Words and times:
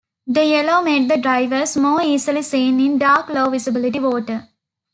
The 0.25 0.43
yellow 0.43 0.81
made 0.81 1.11
the 1.11 1.17
divers 1.17 1.77
more 1.77 2.01
easily 2.01 2.41
seen 2.41 2.79
in 2.79 2.97
dark 2.97 3.29
low-visibility 3.29 3.99
water. 3.99 4.47